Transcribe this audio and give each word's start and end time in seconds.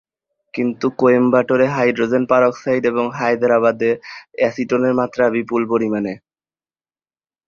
কিন্তু 0.53 0.85
কোয়েম্বাটোরে 0.99 1.67
hydrogen 1.75 2.23
peroxide 2.31 2.83
এবং 2.91 3.05
হায়দ্রাবাদে 3.17 3.91
অ্যাসিটোনের 4.37 4.93
মাত্রা, 4.99 5.23
বিপুল 5.35 5.61
পরিমাণে! 5.71 6.13